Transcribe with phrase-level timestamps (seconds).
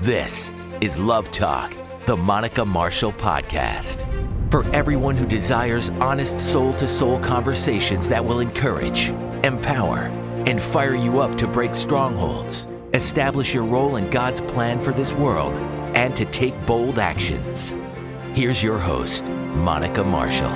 [0.00, 4.06] This is Love Talk, the Monica Marshall Podcast.
[4.48, 9.08] For everyone who desires honest soul to soul conversations that will encourage,
[9.42, 10.02] empower,
[10.46, 15.14] and fire you up to break strongholds, establish your role in God's plan for this
[15.14, 15.56] world,
[15.96, 17.74] and to take bold actions.
[18.34, 20.54] Here's your host, Monica Marshall.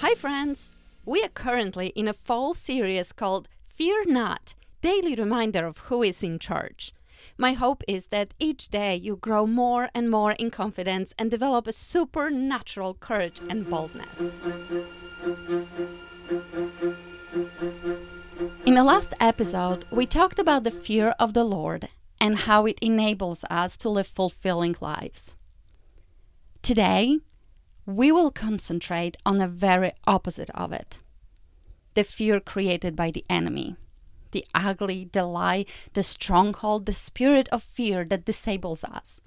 [0.00, 0.70] Hi, friends.
[1.06, 4.52] We are currently in a fall series called Fear Not
[4.82, 6.92] Daily Reminder of Who is in Charge.
[7.38, 11.66] My hope is that each day you grow more and more in confidence and develop
[11.66, 14.32] a supernatural courage and boldness.
[18.64, 22.78] In the last episode, we talked about the fear of the Lord and how it
[22.80, 25.36] enables us to live fulfilling lives.
[26.62, 27.18] Today,
[27.84, 30.98] we will concentrate on the very opposite of it
[31.94, 33.74] the fear created by the enemy
[34.32, 39.20] the ugly, the lie, the stronghold, the spirit of fear that disables us.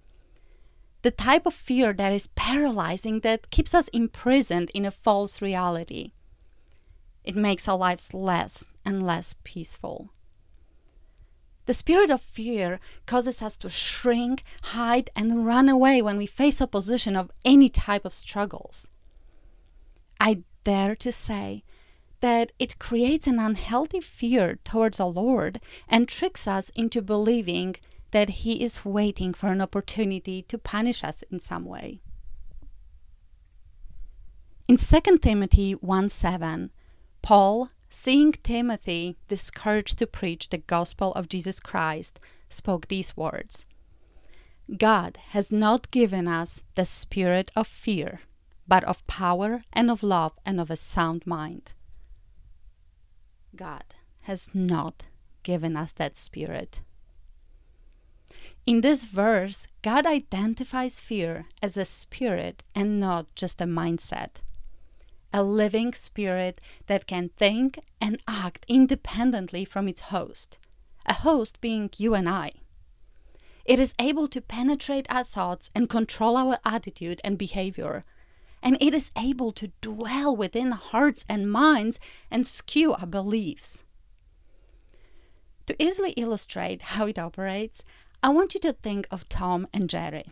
[1.02, 6.12] The type of fear that is paralyzing, that keeps us imprisoned in a false reality.
[7.24, 10.10] It makes our lives less and less peaceful.
[11.68, 16.62] The spirit of fear causes us to shrink, hide, and run away when we face
[16.62, 18.90] opposition of any type of struggles.
[20.20, 21.64] I dare to say
[22.22, 27.76] that it creates an unhealthy fear towards the Lord and tricks us into believing
[28.12, 32.02] that He is waiting for an opportunity to punish us in some way.
[34.68, 36.72] In 2 Timothy 1 7,
[37.22, 43.66] Paul, seeing Timothy discouraged to preach the gospel of Jesus Christ, spoke these words
[44.78, 48.22] God has not given us the spirit of fear,
[48.68, 51.72] but of power and of love and of a sound mind.
[53.56, 53.84] God
[54.24, 55.04] has not
[55.44, 56.82] given us that spirit.
[58.66, 64.42] In this verse, God identifies fear as a spirit and not just a mindset.
[65.34, 70.58] A living spirit that can think and act independently from its host,
[71.06, 72.52] a host being you and I.
[73.66, 78.04] It is able to penetrate our thoughts and control our attitude and behavior
[78.62, 82.00] and it is able to dwell within hearts and minds
[82.30, 83.84] and skew our beliefs.
[85.68, 87.84] To easily illustrate how it operates,
[88.24, 90.26] I want you to think of Tom and Jerry.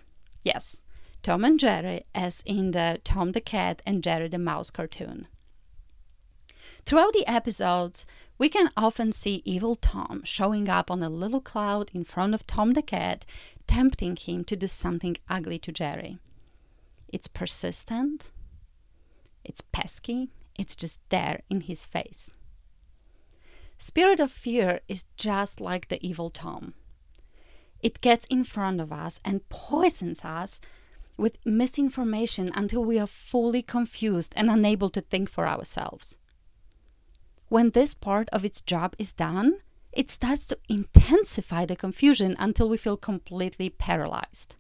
[0.44, 0.82] Yes,
[1.24, 5.28] Tom and Jerry, as in the Tom the Cat and Jerry the Mouse cartoon.
[6.86, 8.06] Throughout the episodes,
[8.38, 12.48] we can often see evil Tom showing up on a little cloud in front of
[12.48, 13.26] Tom the Cat,
[13.68, 16.18] tempting him to do something ugly to Jerry.
[17.10, 18.32] It's persistent,
[19.44, 22.34] it's pesky, it's just there in his face.
[23.78, 26.74] Spirit of fear is just like the evil Tom.
[27.80, 30.60] It gets in front of us and poisons us
[31.18, 36.18] with misinformation until we are fully confused and unable to think for ourselves.
[37.50, 39.60] When this part of its job is done,
[39.92, 44.56] it starts to intensify the confusion until we feel completely paralyzed.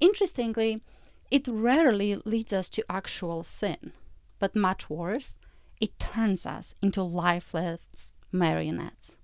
[0.00, 0.82] Interestingly,
[1.30, 3.92] it rarely leads us to actual sin,
[4.38, 5.38] but much worse,
[5.80, 9.16] it turns us into lifeless marionettes.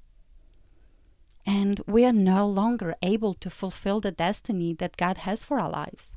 [1.45, 5.71] And we are no longer able to fulfill the destiny that God has for our
[5.71, 6.17] lives.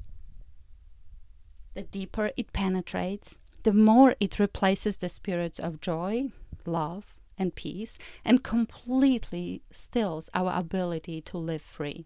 [1.73, 6.29] The deeper it penetrates, the more it replaces the spirits of joy,
[6.65, 12.05] love, and peace, and completely stills our ability to live free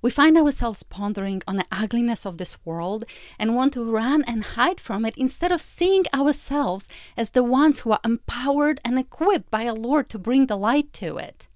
[0.00, 3.04] we find ourselves pondering on the ugliness of this world
[3.38, 7.80] and want to run and hide from it instead of seeing ourselves as the ones
[7.80, 11.48] who are empowered and equipped by our Lord to bring the light to it.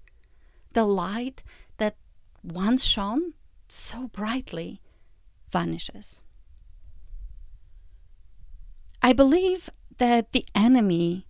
[0.73, 1.43] The light
[1.77, 1.95] that
[2.43, 3.33] once shone
[3.69, 4.81] so brightly
[5.51, 6.21] vanishes.
[9.01, 11.27] I believe that the enemy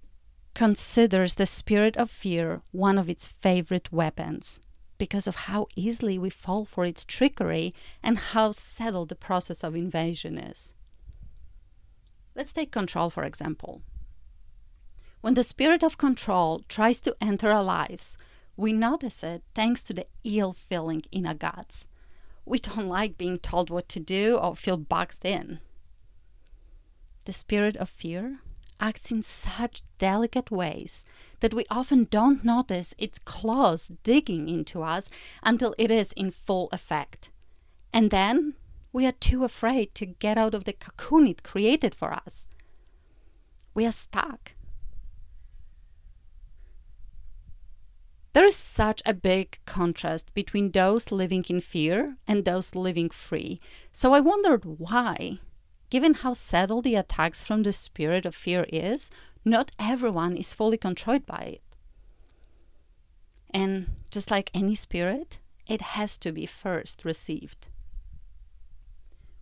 [0.56, 4.59] considers the spirit of fear one of its favorite weapons
[4.97, 9.75] because of how easily we fall for its trickery and how settled the process of
[9.75, 10.73] invasion is.
[12.35, 13.81] Let's take control, for example.
[15.22, 18.17] When the spirit of control tries to enter our lives,
[18.57, 21.85] we notice it thanks to the ill feeling in our guts.
[22.45, 25.59] We don't like being told what to do or feel boxed in.
[27.25, 28.40] The spirit of fear
[28.84, 31.06] acts in such delicate ways
[31.40, 35.09] that we often don't notice its claws digging into us
[35.41, 37.30] until it is in full effect.
[37.94, 38.56] And then
[38.91, 42.50] we are too afraid to get out of the cocoon it created for us.
[43.74, 44.52] We are stuck.
[48.34, 53.62] There is such a big contrast between those living in fear and those living free.
[53.91, 55.38] So I wondered why.
[55.93, 59.11] Given how subtle the attacks from the spirit of fear is,
[59.45, 61.61] not everyone is fully controlled by it.
[63.53, 65.37] And just like any spirit,
[65.67, 67.67] it has to be first received.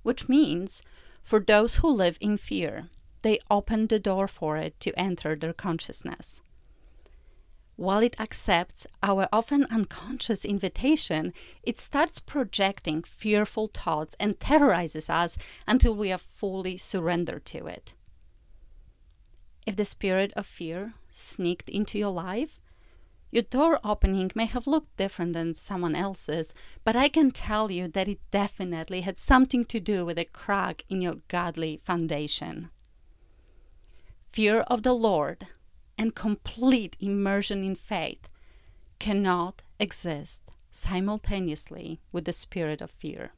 [0.04, 0.82] Which means,
[1.24, 2.90] for those who live in fear,
[3.22, 6.42] they open the door for it to enter their consciousness.
[7.76, 11.34] While it accepts our often unconscious invitation,
[11.64, 15.38] it starts projecting fearful thoughts and terrorizes us
[15.68, 17.94] until we are fully surrendered to it.
[19.66, 22.60] If the spirit of fear sneaked into your life,
[23.32, 26.54] your door opening may have looked different than someone else's,
[26.84, 30.84] but I can tell you that it definitely had something to do with a crack
[30.90, 32.70] in your godly foundation.
[34.34, 35.48] Fear of the Lord
[36.02, 38.28] and complete immersion in faith
[38.98, 43.34] cannot exist simultaneously with the spirit of fear.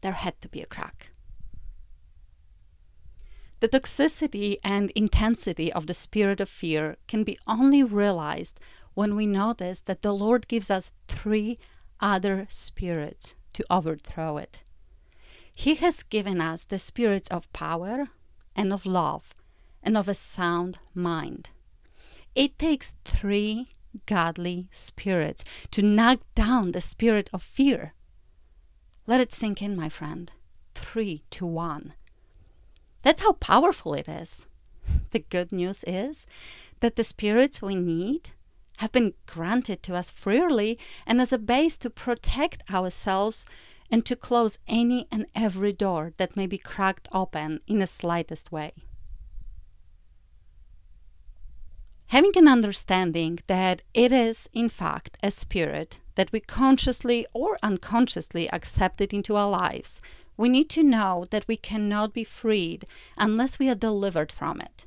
[0.00, 1.10] There had to be a crack.
[3.60, 8.58] The toxicity and intensity of the spirit of fear can be only realized
[8.94, 11.58] when we notice that the Lord gives us three
[12.00, 14.62] other spirits to overthrow it.
[15.54, 18.08] He has given us the spirits of power
[18.54, 19.34] and of love
[19.82, 21.50] and of a sound mind.
[22.34, 23.68] It takes three
[24.04, 27.94] godly spirits to knock down the spirit of fear.
[29.06, 30.30] Let it sink in, my friend.
[30.74, 31.94] Three to one.
[33.02, 34.46] That's how powerful it is.
[35.12, 36.26] The good news is
[36.80, 38.30] that the spirits we need
[38.78, 43.46] have been granted to us freely and as a base to protect ourselves
[43.90, 48.52] and to close any and every door that may be cracked open in the slightest
[48.52, 48.72] way.
[52.08, 58.50] Having an understanding that it is, in fact, a spirit that we consciously or unconsciously
[58.52, 60.00] accepted into our lives
[60.36, 62.84] we need to know that we cannot be freed
[63.16, 64.84] unless we are delivered from it.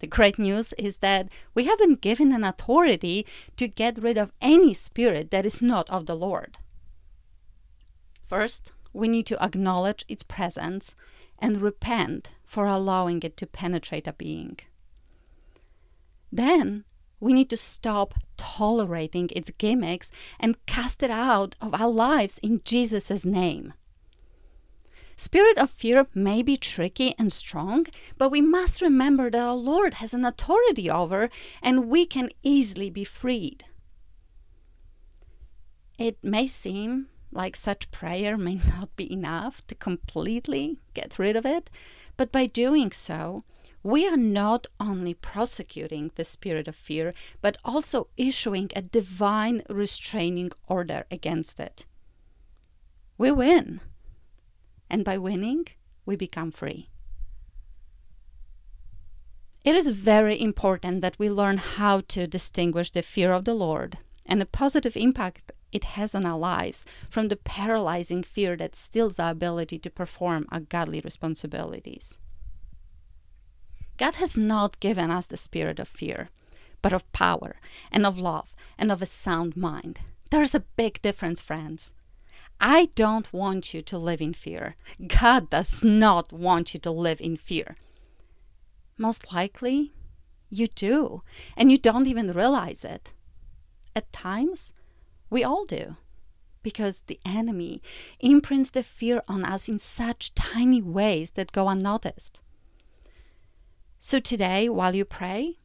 [0.00, 3.26] The great news is that we have been given an authority
[3.56, 6.58] to get rid of any spirit that is not of the Lord.
[8.26, 10.94] First, we need to acknowledge its presence
[11.38, 14.58] and repent for allowing it to penetrate a being.
[16.34, 16.84] Then,
[17.20, 20.10] we need to stop tolerating its gimmicks
[20.40, 23.72] and cast it out of our lives in Jesus' name.
[25.16, 27.86] Spirit of fear may be tricky and strong,
[28.18, 31.30] but we must remember that our Lord has an authority over
[31.62, 33.62] and we can easily be freed.
[36.00, 41.46] It may seem like such prayer may not be enough to completely get rid of
[41.46, 41.70] it,
[42.16, 43.44] but by doing so,
[43.82, 47.12] we are not only prosecuting the spirit of fear,
[47.42, 51.84] but also issuing a divine restraining order against it.
[53.18, 53.80] We win
[54.90, 55.66] and by winning,
[56.06, 56.88] we become free.
[59.64, 63.98] It is very important that we learn how to distinguish the fear of the Lord
[64.26, 69.18] and the positive impact it has on our lives from the paralyzing fear that steals
[69.18, 72.18] our ability to perform our godly responsibilities.
[73.98, 76.30] God has not given us the spirit of fear,
[76.80, 77.56] but of power
[77.90, 79.98] and of love and of a sound mind.
[80.30, 81.92] There's a big difference, friends.
[82.60, 84.76] I don't want you to live in fear.
[85.06, 87.76] God does not want you to live in fear.
[88.96, 89.92] Most likely,
[90.50, 91.22] you do,
[91.56, 93.12] and you don't even realize it.
[93.96, 94.72] At times,
[95.34, 95.96] we all do,
[96.62, 97.82] because the enemy
[98.20, 102.38] imprints the fear on us in such tiny ways that go unnoticed.
[103.98, 105.58] So today, while you pray,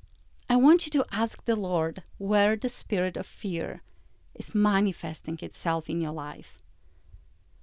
[0.50, 3.82] I want you to ask the Lord where the spirit of fear
[4.34, 6.58] is manifesting itself in your life.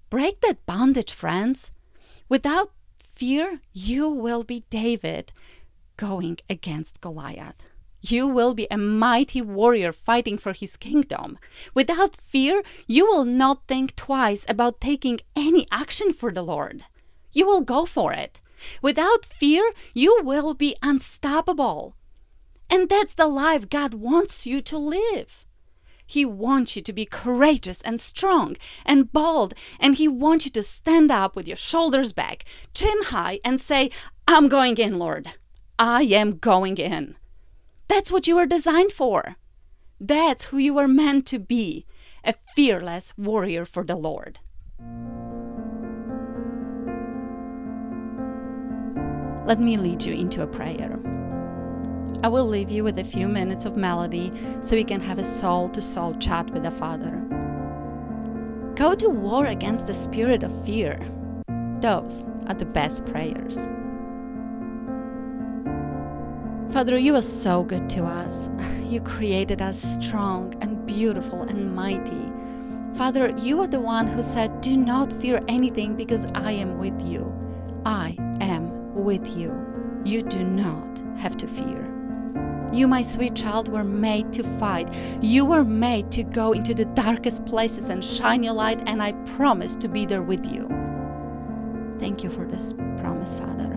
[0.09, 1.73] Break that bondage, friends.
[2.29, 2.71] Without
[3.17, 5.33] fear, you will be David
[5.97, 7.61] going against Goliath.
[8.00, 11.38] You will be a mighty warrior fighting for his kingdom.
[11.75, 16.85] Without fear, you will not think twice about taking any action for the Lord.
[17.33, 18.41] You will go for it.
[18.81, 21.97] Without fear, you will be unstoppable.
[22.71, 25.45] And that's the life God wants you to live.
[26.07, 30.62] He wants you to be courageous and strong and bold, and He wants you to
[30.62, 33.91] stand up with your shoulders back, chin high, and say,
[34.29, 35.33] I'm going in, Lord.
[35.79, 37.17] I am going in.
[37.88, 39.37] That's what you were designed for.
[40.00, 41.87] That's who you were meant to be
[42.25, 44.38] a fearless warrior for the Lord.
[49.47, 50.99] Let me lead you into a prayer.
[52.23, 55.25] I will leave you with a few minutes of melody so you can have a
[55.25, 57.23] soul to soul chat with the Father.
[58.75, 61.00] Go to war against the spirit of fear.
[61.81, 63.69] Those are the best prayers.
[66.76, 68.50] Father, you are so good to us.
[68.90, 72.30] You created us strong and beautiful and mighty.
[72.99, 77.00] Father, you are the one who said, Do not fear anything because I am with
[77.00, 77.25] you.
[77.87, 79.50] I am with you.
[80.04, 81.83] You do not have to fear.
[82.75, 84.92] You, my sweet child, were made to fight.
[85.23, 89.12] You were made to go into the darkest places and shine your light, and I
[89.37, 90.68] promise to be there with you.
[91.99, 93.75] Thank you for this promise, Father.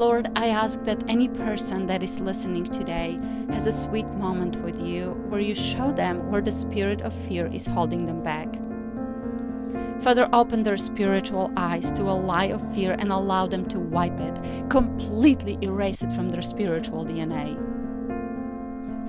[0.00, 3.18] Lord, I ask that any person that is listening today
[3.50, 7.48] has a sweet moment with you where you show them where the spirit of fear
[7.48, 8.48] is holding them back.
[10.02, 14.18] Father, open their spiritual eyes to a lie of fear and allow them to wipe
[14.18, 17.58] it, completely erase it from their spiritual DNA.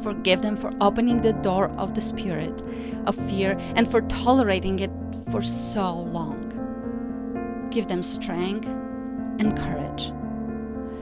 [0.04, 2.62] Forgive them for opening the door of the spirit
[3.06, 4.92] of fear and for tolerating it
[5.32, 7.70] for so long.
[7.72, 8.68] Give them strength
[9.40, 10.12] and courage.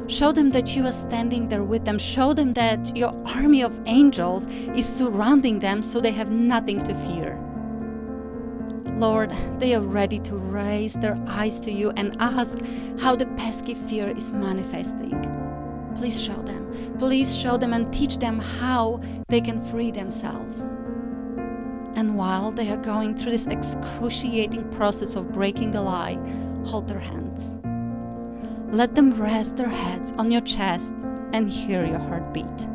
[0.09, 1.99] Show them that you are standing there with them.
[1.99, 6.95] Show them that your army of angels is surrounding them so they have nothing to
[6.95, 7.39] fear.
[8.97, 12.57] Lord, they are ready to raise their eyes to you and ask
[12.99, 15.13] how the pesky fear is manifesting.
[15.95, 16.95] Please show them.
[16.97, 20.73] Please show them and teach them how they can free themselves.
[21.93, 26.17] And while they are going through this excruciating process of breaking the lie,
[26.65, 27.59] hold their hands.
[28.71, 30.93] Let them rest their heads on your chest
[31.33, 32.68] and hear your heartbeat.